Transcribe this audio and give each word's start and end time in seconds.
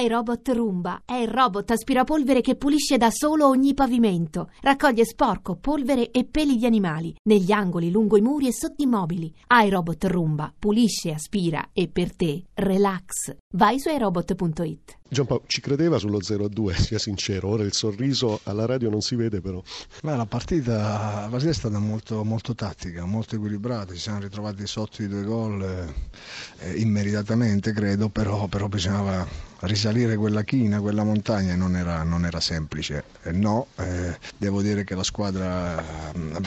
iRobot 0.00 0.48
Roomba 0.50 1.02
è 1.04 1.14
il 1.14 1.26
robot 1.26 1.72
aspirapolvere 1.72 2.40
che 2.40 2.54
pulisce 2.54 2.96
da 2.98 3.10
solo 3.10 3.48
ogni 3.48 3.74
pavimento. 3.74 4.50
Raccoglie 4.60 5.04
sporco, 5.04 5.56
polvere 5.56 6.12
e 6.12 6.24
peli 6.24 6.56
di 6.56 6.66
animali 6.66 7.14
negli 7.24 7.50
angoli, 7.50 7.90
lungo 7.90 8.16
i 8.16 8.20
muri 8.20 8.46
e 8.46 8.52
sotto 8.52 8.82
i 8.82 8.86
mobili. 8.86 9.34
iRobot 9.48 10.04
Roomba 10.04 10.52
pulisce, 10.56 11.12
aspira 11.12 11.70
e 11.72 11.88
per 11.88 12.14
te 12.14 12.44
relax. 12.54 13.34
Vai 13.54 13.80
su 13.80 13.88
iRobot.it. 13.88 14.98
Giampaolo 15.10 15.44
ci 15.46 15.62
credeva 15.62 15.96
sullo 15.96 16.22
0 16.22 16.44
a 16.44 16.48
2, 16.48 16.74
sia 16.74 16.98
sincero. 16.98 17.48
Ora 17.48 17.62
il 17.62 17.72
sorriso 17.72 18.40
alla 18.44 18.66
radio 18.66 18.90
non 18.90 19.00
si 19.00 19.16
vede, 19.16 19.40
però. 19.40 19.62
Beh, 20.02 20.16
la, 20.16 20.26
partita, 20.26 20.76
la 21.22 21.28
partita 21.30 21.50
è 21.50 21.54
stata 21.54 21.78
molto, 21.78 22.22
molto 22.24 22.54
tattica, 22.54 23.06
molto 23.06 23.36
equilibrata. 23.36 23.94
Ci 23.94 24.00
siamo 24.00 24.20
ritrovati 24.20 24.66
sotto 24.66 25.02
i 25.02 25.08
due 25.08 25.22
gol 25.22 25.62
eh, 25.62 26.72
immeritatamente, 26.78 27.72
credo, 27.72 28.10
però, 28.10 28.46
però 28.48 28.68
bisognava 28.68 29.26
risalire 29.60 30.16
quella 30.16 30.42
china, 30.42 30.80
quella 30.80 31.02
montagna 31.02 31.54
non 31.56 31.76
era, 31.76 32.02
non 32.02 32.24
era 32.24 32.40
semplice. 32.40 33.04
Eh, 33.22 33.32
no, 33.32 33.68
eh, 33.76 34.16
devo 34.36 34.62
dire 34.62 34.84
che 34.84 34.94
la 34.94 35.02
squadra 35.02 35.82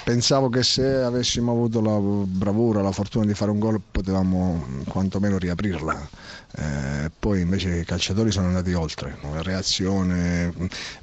pensavo 0.03 0.49
che 0.49 0.63
se 0.63 0.85
avessimo 0.85 1.51
avuto 1.51 1.81
la 1.81 1.97
bravura, 1.97 2.81
la 2.81 2.91
fortuna 2.91 3.25
di 3.25 3.33
fare 3.33 3.51
un 3.51 3.59
gol 3.59 3.81
potevamo 3.91 4.65
quantomeno 4.87 5.37
riaprirla. 5.37 6.09
Eh, 6.53 7.09
poi 7.17 7.41
invece 7.41 7.77
i 7.77 7.85
calciatori 7.85 8.29
sono 8.29 8.47
andati 8.47 8.73
oltre, 8.73 9.17
reazione, 9.41 10.53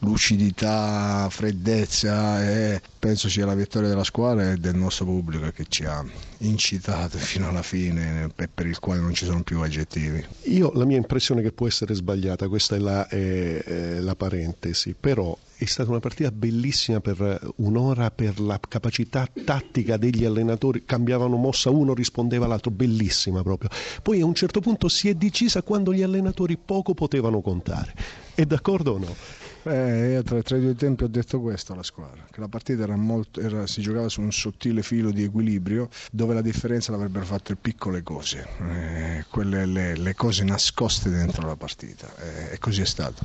lucidità, 0.00 1.26
freddezza 1.30 2.46
e 2.46 2.82
penso 2.98 3.30
sia 3.30 3.46
la 3.46 3.54
vittoria 3.54 3.88
della 3.88 4.04
squadra 4.04 4.52
e 4.52 4.56
del 4.56 4.74
nostro 4.74 5.06
pubblico 5.06 5.50
che 5.50 5.64
ci 5.68 5.84
ha 5.84 6.04
incitato 6.38 7.16
fino 7.18 7.48
alla 7.48 7.62
fine 7.62 8.30
e 8.36 8.48
per 8.48 8.66
il 8.66 8.78
quale 8.78 9.00
non 9.00 9.14
ci 9.14 9.24
sono 9.24 9.42
più 9.42 9.60
aggettivi. 9.60 10.24
Io 10.44 10.70
la 10.74 10.84
mia 10.84 10.98
impressione 10.98 11.40
che 11.40 11.52
può 11.52 11.66
essere 11.66 11.94
sbagliata, 11.98 12.48
questa 12.48 12.76
è 12.76 12.78
la, 12.78 13.06
è, 13.06 13.62
è 13.62 14.00
la 14.00 14.14
parentesi, 14.14 14.94
però 14.98 15.36
è 15.56 15.64
stata 15.64 15.90
una 15.90 15.98
partita 15.98 16.30
bellissima 16.30 17.00
per 17.00 17.52
un'ora 17.56 18.10
per 18.10 18.38
la 18.40 18.60
capacità 18.66 19.28
tattica 19.44 19.96
degli 19.96 20.24
allenatori, 20.24 20.84
cambiavano 20.84 21.36
mossa, 21.36 21.70
uno 21.70 21.94
rispondeva 21.94 22.44
all'altro, 22.44 22.70
bellissima 22.70 23.42
proprio. 23.42 23.68
Poi 24.02 24.20
a 24.20 24.24
un 24.24 24.34
certo 24.34 24.60
punto 24.60 24.88
si 24.88 25.08
è 25.08 25.14
decisa 25.14 25.62
quando 25.62 25.92
gli 25.92 26.02
allenatori 26.02 26.56
poco 26.56 26.94
potevano 26.94 27.40
contare. 27.40 27.92
È 28.34 28.44
d'accordo 28.44 28.92
o 28.92 28.98
no? 28.98 29.16
Eh, 29.64 30.12
io 30.12 30.22
tra, 30.22 30.40
tra, 30.42 30.56
i 30.56 30.60
due 30.60 30.74
tempi 30.74 31.04
ho 31.04 31.08
detto 31.08 31.40
questo 31.40 31.72
alla 31.72 31.82
squadra, 31.82 32.26
che 32.30 32.40
la 32.40 32.48
partita 32.48 32.82
era 32.82 32.96
molto, 32.96 33.40
era, 33.40 33.66
si 33.66 33.80
giocava 33.80 34.08
su 34.08 34.20
un 34.20 34.32
sottile 34.32 34.82
filo 34.82 35.10
di 35.10 35.24
equilibrio 35.24 35.88
dove 36.12 36.34
la 36.34 36.42
differenza 36.42 36.92
l'avrebbero 36.92 37.24
fatto 37.24 37.52
le 37.52 37.58
piccole 37.60 38.02
cose, 38.02 38.46
eh, 38.60 39.24
quelle, 39.30 39.66
le, 39.66 39.96
le, 39.96 40.14
cose 40.14 40.44
nascoste 40.44 41.10
dentro 41.10 41.46
la 41.46 41.56
partita 41.56 42.08
eh, 42.16 42.54
e 42.54 42.58
così 42.58 42.82
è 42.82 42.86
stato. 42.86 43.24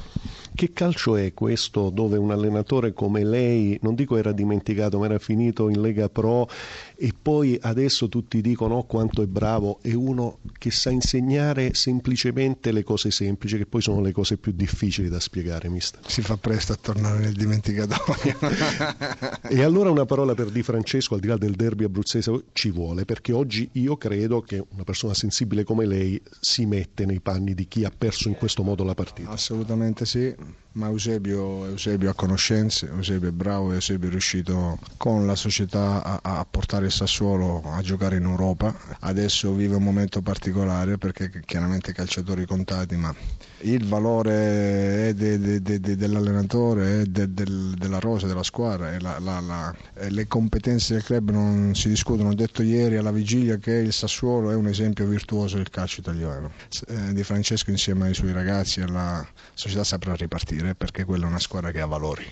Che 0.55 0.71
calcio 0.71 1.15
è 1.15 1.33
questo 1.33 1.89
dove 1.89 2.17
un 2.17 2.31
allenatore 2.31 2.93
come 2.93 3.23
lei, 3.23 3.77
non 3.81 3.95
dico 3.95 4.17
era 4.17 4.31
dimenticato, 4.31 4.99
ma 4.99 5.05
era 5.05 5.19
finito 5.19 5.69
in 5.69 5.81
Lega 5.81 6.09
Pro 6.09 6.47
e 6.95 7.11
poi 7.19 7.57
adesso 7.61 8.07
tutti 8.07 8.39
dicono 8.41 8.75
oh, 8.75 8.85
quanto 8.85 9.21
è 9.21 9.25
bravo, 9.25 9.79
è 9.81 9.93
uno 9.93 10.39
che 10.57 10.71
sa 10.71 10.89
insegnare 10.91 11.73
semplicemente 11.73 12.71
le 12.71 12.83
cose 12.83 13.11
semplici, 13.11 13.57
che 13.57 13.65
poi 13.65 13.81
sono 13.81 14.01
le 14.01 14.11
cose 14.11 14.37
più 14.37 14.51
difficili 14.51 15.09
da 15.09 15.19
spiegare, 15.19 15.69
mister. 15.69 15.99
Si 16.07 16.21
fa 16.21 16.32
presto 16.37 16.73
a 16.73 16.75
tornare 16.75 17.19
nel 17.19 17.33
dimenticatoio. 17.33 18.37
e 19.49 19.63
allora 19.63 19.89
una 19.89 20.05
parola 20.05 20.33
per 20.33 20.49
Di 20.49 20.63
Francesco, 20.63 21.15
al 21.15 21.19
di 21.19 21.27
là 21.27 21.37
del 21.37 21.55
derby 21.55 21.83
abruzzese, 21.83 22.45
ci 22.53 22.71
vuole, 22.71 23.05
perché 23.05 23.33
oggi 23.33 23.69
io 23.73 23.97
credo 23.97 24.41
che 24.41 24.63
una 24.69 24.83
persona 24.83 25.13
sensibile 25.13 25.63
come 25.63 25.85
lei 25.85 26.21
si 26.39 26.65
mette 26.65 27.05
nei 27.05 27.19
panni 27.19 27.53
di 27.53 27.67
chi 27.67 27.85
ha 27.85 27.91
perso 27.95 28.27
in 28.27 28.35
questo 28.35 28.63
modo 28.63 28.83
la 28.83 28.93
partita. 28.93 29.29
Assolutamente 29.29 30.05
sì 30.05 30.61
ma 30.73 30.87
Eusebio, 30.87 31.65
Eusebio, 31.65 32.09
ha 32.09 32.13
conoscenze, 32.13 32.87
Eusebio 32.87 33.29
è 33.29 33.31
bravo, 33.31 33.73
Eusebio 33.73 34.07
è 34.07 34.11
riuscito 34.11 34.79
con 34.97 35.25
la 35.25 35.35
società 35.35 36.03
a, 36.03 36.19
a, 36.21 36.47
portare 36.49 36.85
il 36.85 36.91
Sassuolo 36.91 37.61
a 37.63 37.81
giocare 37.81 38.17
in 38.17 38.23
Europa, 38.23 38.75
adesso 39.01 39.53
vive 39.53 39.75
un 39.75 39.83
momento 39.83 40.21
particolare 40.21 40.97
perché 40.97 41.41
chiaramente 41.45 41.93
calciatori 41.93 42.45
contati, 42.45 42.95
ma 42.95 43.13
il 43.63 43.85
valore 43.85 45.09
è 45.09 45.13
de, 45.13 45.39
de, 45.39 45.61
de, 45.61 45.95
dell'allenatore, 45.95 47.01
è 47.01 47.05
della 47.05 47.99
rosa, 47.99 48.27
della 48.27 48.43
squadra, 48.43 48.99
la, 48.99 49.19
la, 49.19 49.39
la, 49.39 49.75
le 50.09 50.27
competenze 50.27 50.95
del 50.95 51.03
club 51.03 51.29
non 51.29 51.75
si 51.75 51.87
discutono, 51.87 52.29
ho 52.29 52.35
detto 52.35 52.63
ieri 52.63 52.97
alla 52.97 53.11
vigilia 53.11 53.57
che 53.57 53.73
il 53.73 53.93
Sassuolo 53.93 54.51
è 54.51 54.55
un 54.55 54.67
esempio 54.67 55.05
virtuoso 55.05 55.57
del 55.57 55.69
calcio 55.69 55.99
italiano, 55.99 56.51
eh, 56.87 57.13
Di 57.13 57.23
Francesco 57.23 57.69
insieme 57.69 58.07
ai 58.07 58.13
suoi 58.13 58.33
ragazzi 58.33 58.79
e 58.79 58.83
alla 58.83 59.25
società 59.53 59.83
saprà 59.83 60.15
ripartire 60.15 60.62
dire 60.63 60.75
perché 60.75 61.03
quella 61.03 61.25
è 61.25 61.27
una 61.27 61.39
squadra 61.39 61.71
che 61.71 61.81
ha 61.81 61.85
valori. 61.85 62.25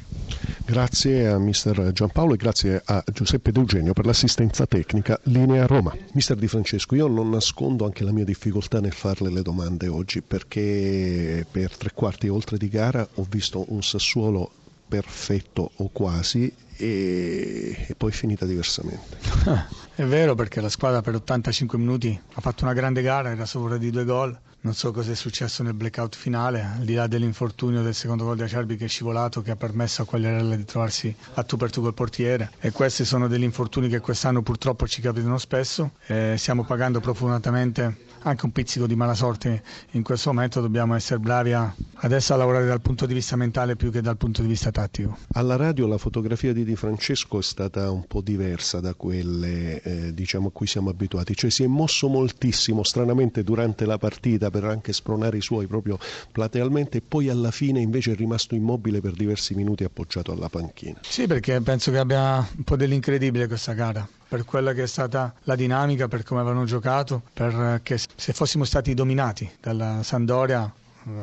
Grazie 0.64 1.28
a 1.28 1.38
mister 1.38 1.92
Giampaolo 1.92 2.36
e 2.36 2.38
grazie 2.38 2.82
a 2.86 3.04
Giuseppe 3.12 3.52
D'Eugenio 3.52 3.94
per 3.94 4.06
l'assistenza 4.06 4.66
tecnica 4.66 5.20
Linea 5.24 5.66
Roma. 5.66 5.94
Mister 6.14 6.38
Di 6.38 6.48
Francesco, 6.48 6.96
io 6.96 7.08
non 7.08 7.30
nascondo 7.30 7.84
anche 7.84 8.04
la 8.04 8.12
mia 8.12 8.24
difficoltà 8.24 8.80
nel 8.80 8.94
farle 8.94 9.30
le 9.30 9.42
domande 9.42 9.88
oggi 9.88 10.22
perché 10.22 11.46
per 11.50 11.76
tre 11.76 11.92
quarti 11.94 12.30
oltre 12.30 12.58
di 12.58 12.70
gara 12.70 13.06
ho 13.16 13.26
visto 13.30 13.66
un 13.70 13.84
Sassuolo 13.84 14.52
perfetto 14.88 15.72
o 15.76 15.90
quasi 15.92 16.54
e, 16.82 17.86
e 17.88 17.96
poi 17.96 18.12
finita 18.12 18.46
diversamente. 18.46 19.18
È 19.94 20.04
vero 20.04 20.34
perché 20.36 20.62
la 20.62 20.70
squadra 20.70 21.02
per 21.02 21.16
85 21.16 21.78
minuti 21.78 22.20
ha 22.34 22.42
fatto 22.42 22.64
una 22.64 22.74
grande 22.74 23.02
gara, 23.02 23.30
era 23.30 23.46
sopra 23.46 23.78
di 23.78 23.92
due 23.92 24.06
gol 24.06 24.40
non 24.64 24.76
so 24.76 24.92
cosa 24.92 25.12
è 25.12 25.16
successo 25.16 25.64
nel 25.64 25.74
blackout 25.74 26.16
finale, 26.16 26.62
al 26.78 26.86
di 26.86 26.94
là 26.94 27.08
dell'infortunio 27.08 27.82
del 27.82 27.96
secondo 27.96 28.26
gol 28.26 28.36
di 28.36 28.44
Acerbi 28.44 28.78
che 28.78 28.86
è 28.86 28.88
scivolato, 28.88 29.42
che 29.42 29.50
ha 29.50 29.56
permesso 29.56 30.04
a 30.04 30.06
Quagliarella 30.06 30.56
di 30.56 30.66
trovarsi 30.66 31.16
a 31.34 31.42
tu 31.42 31.58
per 31.58 31.72
tu 31.72 31.82
col 31.82 31.96
portiere. 31.96 32.52
E 32.60 32.70
questi 32.70 33.04
sono 33.04 33.28
degli 33.28 33.42
infortuni 33.42 33.90
che 33.90 34.00
quest'anno 34.02 34.44
purtroppo 34.44 34.88
ci 34.88 35.02
capitano 35.02 35.40
spesso. 35.40 35.94
E 36.06 36.36
stiamo 36.38 36.64
pagando 36.64 37.00
profondamente 37.00 38.10
anche 38.24 38.46
un 38.46 38.52
pizzico 38.52 38.88
di 38.88 38.96
mala 38.96 39.14
sorte 39.14 39.64
in 39.92 40.04
questo 40.04 40.32
momento, 40.32 40.62
dobbiamo 40.62 40.96
essere 40.96 41.20
bravi 41.20 41.54
a, 41.54 41.74
adesso 41.96 42.34
a 42.34 42.38
lavorare 42.38 42.66
dal 42.66 42.82
punto 42.82 43.06
di 43.06 43.14
vista 43.14 43.36
mentale 43.36 43.76
più 43.76 43.92
che 43.92 44.02
dal 44.02 44.18
punto 44.18 44.42
di 44.42 44.48
vista 44.48 44.72
tattico. 44.72 45.18
Alla 45.34 45.56
radio 45.56 45.88
la 45.88 45.98
fotografia 45.98 46.54
di 46.54 46.64
Di 46.64 46.76
Francesco 46.76 47.40
è 47.40 47.44
stata 47.44 47.90
un 47.90 48.06
po' 48.06 48.22
diversa 48.22 48.80
da 48.80 48.94
quelle 48.94 49.82
eh, 49.82 50.14
diciamo, 50.14 50.50
a 50.50 50.52
cui 50.52 50.68
siamo 50.68 50.90
abituati, 50.90 51.36
cioè 51.36 51.50
si 51.50 51.64
è 51.64 51.68
mosso 51.68 52.08
moltissimo 52.08 52.84
stranamente 52.84 53.44
durante 53.44 53.86
la 53.86 53.98
partita 53.98 54.50
per 54.50 54.66
anche 54.66 54.94
spronare 54.94 55.38
i 55.38 55.42
suoi 55.42 55.68
proprio 55.68 55.98
platealmente 56.32 56.98
e 56.98 57.02
poi 57.02 57.30
alla 57.30 57.52
fine 57.52 57.80
invece 57.80 58.12
è 58.12 58.16
rimasto 58.16 58.56
immobile 58.56 59.02
per 59.02 59.14
diversi 59.14 59.56
minuti 59.56 59.84
appoggiato 59.84 60.32
alla 60.32 60.50
panchina. 60.50 61.00
Sì, 61.02 61.28
perché 61.28 61.60
penso 61.62 61.92
che 61.92 61.98
abbia 61.98 62.38
un 62.38 62.64
po' 62.64 62.76
dell'incredibile 62.76 63.48
questa 63.48 63.74
gara 63.74 64.08
per 64.32 64.46
quella 64.46 64.72
che 64.72 64.84
è 64.84 64.88
stata 64.88 65.34
la 65.44 65.56
dinamica, 65.56 66.08
per 66.08 66.24
come 66.24 66.40
avevano 66.40 66.64
giocato, 66.64 67.22
perché 67.34 68.00
se 68.16 68.32
fossimo 68.32 68.64
stati 68.64 68.94
dominati 68.94 69.52
dalla 69.60 70.04
Sandoria 70.04 70.74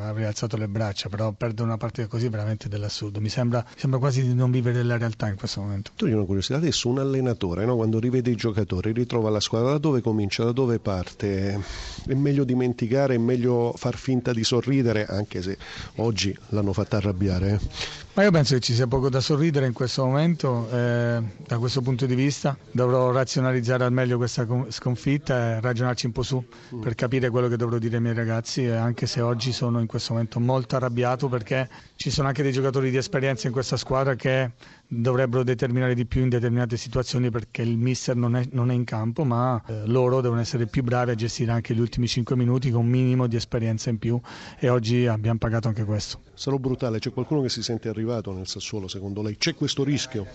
avrei 0.01 0.25
alzato 0.25 0.57
le 0.57 0.67
braccia, 0.67 1.09
però 1.09 1.31
perdere 1.31 1.63
una 1.63 1.77
partita 1.77 2.05
così 2.05 2.27
è 2.27 2.29
veramente 2.29 2.69
dell'assurdo. 2.69 3.19
Mi 3.19 3.29
sembra, 3.29 3.65
sembra, 3.75 3.97
quasi 3.97 4.21
di 4.21 4.35
non 4.35 4.51
vivere 4.51 4.83
la 4.83 4.95
realtà 4.95 5.27
in 5.27 5.37
questo 5.37 5.59
momento. 5.59 5.89
Tu 5.95 6.05
hai 6.05 6.13
una 6.13 6.23
curiosità, 6.23 6.57
adesso 6.57 6.87
un 6.87 6.99
allenatore, 6.99 7.65
no? 7.65 7.75
quando 7.75 7.97
rivede 7.97 8.29
i 8.29 8.35
giocatori, 8.35 8.91
ritrova 8.91 9.31
la 9.31 9.39
squadra, 9.39 9.71
da 9.71 9.77
dove 9.79 10.01
comincia, 10.01 10.43
da 10.43 10.51
dove 10.51 10.77
parte? 10.77 11.59
È 12.05 12.13
meglio 12.13 12.43
dimenticare, 12.43 13.15
è 13.15 13.17
meglio 13.17 13.73
far 13.75 13.95
finta 13.95 14.33
di 14.33 14.43
sorridere, 14.43 15.07
anche 15.07 15.41
se 15.41 15.57
oggi 15.95 16.37
l'hanno 16.49 16.73
fatta 16.73 16.97
arrabbiare. 16.97 17.53
Eh? 17.53 17.98
Ma 18.19 18.25
io 18.25 18.31
penso 18.31 18.55
che 18.55 18.59
ci 18.59 18.73
sia 18.73 18.85
poco 18.85 19.07
da 19.07 19.21
sorridere 19.21 19.65
in 19.65 19.71
questo 19.71 20.05
momento, 20.05 20.69
eh, 20.71 21.23
da 21.47 21.57
questo 21.57 21.79
punto 21.79 22.05
di 22.05 22.15
vista. 22.15 22.57
Dovrò 22.69 23.11
razionalizzare 23.11 23.85
al 23.85 23.93
meglio 23.93 24.17
questa 24.17 24.45
sconfitta 24.67 25.55
e 25.55 25.61
ragionarci 25.61 26.07
un 26.07 26.11
po' 26.11 26.23
su 26.23 26.45
per 26.81 26.95
capire 26.95 27.29
quello 27.29 27.47
che 27.47 27.55
dovrò 27.55 27.77
dire 27.77 27.95
ai 27.95 28.01
miei 28.01 28.15
ragazzi, 28.15 28.65
anche 28.65 29.07
se 29.07 29.21
oggi 29.21 29.53
sono 29.53 29.79
in 29.79 29.87
questo 29.87 30.11
momento 30.11 30.41
molto 30.41 30.75
arrabbiato 30.75 31.29
perché 31.29 31.69
ci 31.95 32.11
sono 32.11 32.27
anche 32.27 32.43
dei 32.43 32.51
giocatori 32.51 32.89
di 32.89 32.97
esperienza 32.97 33.47
in 33.47 33.53
questa 33.53 33.77
squadra 33.77 34.15
che 34.15 34.51
dovrebbero 34.91 35.43
determinare 35.43 35.93
di 35.93 36.07
più 36.07 36.23
in 36.23 36.29
determinate 36.29 36.75
situazioni 36.75 37.29
perché 37.29 37.61
il 37.61 37.77
mister 37.77 38.15
non 38.15 38.35
è, 38.35 38.43
non 38.51 38.71
è 38.71 38.73
in 38.73 38.85
campo, 38.85 39.23
ma 39.23 39.61
eh, 39.67 39.85
loro 39.85 40.19
devono 40.19 40.41
essere 40.41 40.65
più 40.65 40.81
bravi 40.81 41.11
a 41.11 41.15
gestire 41.15 41.51
anche 41.51 41.75
gli 41.75 41.79
ultimi 41.79 42.07
5 42.07 42.35
minuti 42.35 42.71
con 42.71 42.81
un 42.81 42.89
minimo 42.89 43.27
di 43.27 43.35
esperienza 43.35 43.91
in 43.91 43.99
più 43.99 44.19
e 44.57 44.67
oggi 44.67 45.05
abbiamo 45.05 45.37
pagato 45.37 45.67
anche 45.67 45.83
questo. 45.83 46.21
Sarò 46.33 46.57
brutale, 46.57 46.97
c'è 46.97 47.11
qualcuno 47.11 47.41
che 47.41 47.49
si 47.49 47.61
sente 47.61 47.87
arrivato 47.87 48.31
nel 48.33 48.47
Sassuolo 48.47 48.87
secondo 48.87 49.21
lei? 49.21 49.37
C'è 49.37 49.53
questo 49.53 49.83
rischio? 49.83 50.25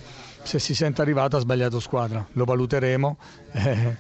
Se 0.45 0.61
si 0.61 0.75
sente 0.75 1.00
arrivato 1.00 1.37
ha 1.37 1.41
sbagliato 1.41 1.81
squadra, 1.81 2.25
lo 2.33 2.45
valuteremo, 2.45 3.17
eh, 3.50 3.97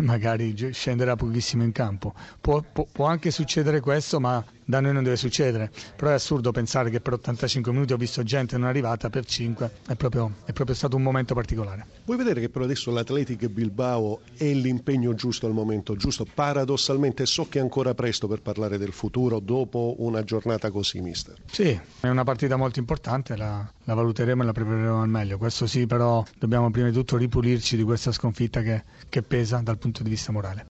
magari 0.00 0.72
scenderà 0.72 1.14
pochissimo 1.14 1.62
in 1.62 1.70
campo. 1.70 2.14
Può, 2.40 2.62
può, 2.62 2.84
può 2.90 3.06
anche 3.06 3.30
succedere 3.30 3.78
questo, 3.78 4.18
ma 4.18 4.44
da 4.64 4.80
noi 4.80 4.92
non 4.92 5.02
deve 5.02 5.16
succedere. 5.16 5.70
Però 5.96 6.10
è 6.10 6.14
assurdo 6.14 6.50
pensare 6.52 6.90
che 6.90 7.00
per 7.00 7.14
85 7.14 7.72
minuti 7.72 7.92
ho 7.92 7.96
visto 7.96 8.22
gente 8.22 8.56
non 8.56 8.68
arrivata 8.68 9.10
per 9.10 9.24
5 9.24 9.70
è 9.88 9.94
proprio, 9.94 10.32
è 10.44 10.52
proprio 10.52 10.74
stato 10.74 10.96
un 10.96 11.02
momento 11.02 11.34
particolare. 11.34 11.86
Vuoi 12.04 12.16
vedere 12.18 12.40
che 12.40 12.48
per 12.48 12.62
adesso 12.62 12.90
l'Atletic 12.90 13.46
Bilbao 13.48 14.20
è 14.36 14.52
l'impegno 14.52 15.14
giusto 15.14 15.46
al 15.46 15.52
momento 15.52 15.96
giusto? 15.96 16.26
Paradossalmente 16.32 17.26
so 17.26 17.48
che 17.48 17.58
è 17.58 17.62
ancora 17.62 17.94
presto 17.94 18.26
per 18.26 18.40
parlare 18.42 18.78
del 18.78 18.92
futuro 18.92 19.40
dopo 19.40 19.96
una 19.98 20.22
giornata 20.24 20.70
così, 20.70 21.00
mister. 21.00 21.36
Sì, 21.50 21.78
è 22.00 22.08
una 22.08 22.24
partita 22.24 22.56
molto 22.56 22.78
importante, 22.78 23.36
la, 23.36 23.66
la 23.84 23.94
valuteremo 23.94 24.42
e 24.42 24.46
la 24.46 24.52
prepareremo 24.52 25.02
al 25.02 25.08
meglio. 25.08 25.38
Questo 25.38 25.66
sì, 25.66 25.86
però 25.86 26.24
dobbiamo 26.38 26.70
prima 26.70 26.88
di 26.88 26.94
tutto 26.94 27.16
ripulirci 27.16 27.76
di 27.76 27.82
questa 27.82 28.12
sconfitta 28.12 28.62
che, 28.62 28.84
che 29.08 29.22
pesa 29.22 29.58
dal 29.58 29.78
punto 29.78 30.02
di 30.02 30.10
vista 30.10 30.32
morale. 30.32 30.62